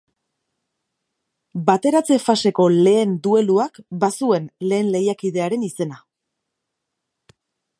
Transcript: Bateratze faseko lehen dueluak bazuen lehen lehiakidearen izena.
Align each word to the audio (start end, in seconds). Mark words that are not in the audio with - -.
Bateratze 1.67 2.17
faseko 2.23 2.65
lehen 2.87 3.13
dueluak 3.27 3.77
bazuen 4.05 4.49
lehen 4.71 4.91
lehiakidearen 4.97 5.67
izena. 5.69 6.01